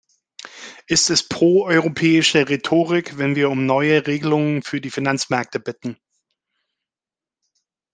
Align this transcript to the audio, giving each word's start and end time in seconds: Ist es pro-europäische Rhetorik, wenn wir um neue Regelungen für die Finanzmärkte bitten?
Ist 0.87 1.11
es 1.11 1.29
pro-europäische 1.29 2.49
Rhetorik, 2.49 3.19
wenn 3.19 3.35
wir 3.35 3.51
um 3.51 3.67
neue 3.67 4.07
Regelungen 4.07 4.63
für 4.63 4.81
die 4.81 4.89
Finanzmärkte 4.89 5.59
bitten? 5.59 5.95